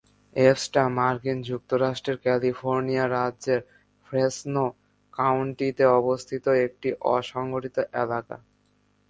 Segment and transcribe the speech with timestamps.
[0.35, 3.61] এফস্টা মার্কিন যুক্তরাষ্ট্রের ক্যালিফোর্নিয়া রাজ্যের
[4.07, 4.65] ফ্রেসনো
[5.13, 8.35] কাউন্টিতে অবস্থিত একটি অ-সংগঠিত এলাকা।